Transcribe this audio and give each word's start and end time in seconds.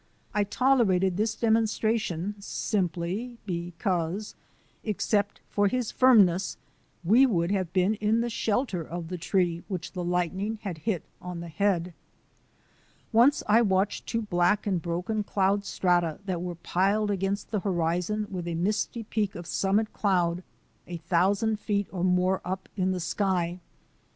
I 0.33 0.43
tolerated 0.43 1.15
this 1.15 1.35
demonstration 1.35 2.33
simply 2.39 3.37
because 3.45 4.33
except 4.83 5.41
for 5.47 5.67
his 5.67 5.91
firmness 5.91 6.57
we 7.03 7.27
would 7.27 7.51
have 7.51 7.71
been 7.71 7.93
in 7.93 8.21
the 8.21 8.29
shelter 8.31 8.81
of 8.81 9.09
the 9.09 9.19
tree 9.19 9.61
which 9.67 9.91
the 9.91 10.03
lightning 10.03 10.57
had 10.63 10.79
hit 10.89 11.03
on 11.21 11.39
the 11.39 11.49
head. 11.49 11.93
Once 13.13 13.43
I 13.47 13.61
watched 13.61 14.07
two 14.07 14.23
black 14.23 14.65
and 14.65 14.81
broken 14.81 15.21
cloud 15.23 15.65
strata 15.65 16.17
that 16.25 16.41
were 16.41 16.55
piled 16.55 17.11
against 17.11 17.51
the 17.51 17.59
horizon 17.59 18.25
with 18.31 18.47
a 18.47 18.55
misty 18.55 19.03
peak 19.03 19.35
of 19.35 19.45
summit 19.45 19.93
cloud 19.93 20.41
a 20.87 20.97
thousand 20.97 21.59
feet 21.59 21.85
or 21.91 22.03
more 22.03 22.41
up 22.43 22.67
in 22.75 22.91
the 22.91 22.99
sky. 22.99 23.59